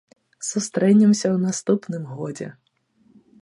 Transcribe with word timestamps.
Сустрэнемся 0.51 1.23
ў 1.35 1.37
наступным 1.47 2.03
годзе! 2.17 2.47